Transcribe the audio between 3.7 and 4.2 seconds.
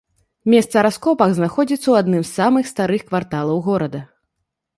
горада.